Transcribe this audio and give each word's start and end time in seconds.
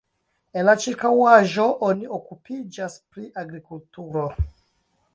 En 0.55 0.63
la 0.67 0.73
ĉirkaŭaĵo 0.85 1.67
oni 1.89 2.11
okupiĝas 2.19 2.99
pri 3.13 3.31
agrikulturo. 3.47 4.29